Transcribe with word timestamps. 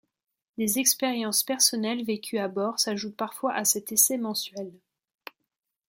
Des 0.57 0.79
expériences 0.79 1.43
personnelles 1.43 2.03
vécues 2.03 2.39
à 2.39 2.47
bord 2.47 2.79
s’ajoutent 2.79 3.15
parfois 3.15 3.53
à 3.53 3.65
cet 3.65 3.91
essai 3.91 4.17
mensuel. 4.17 4.71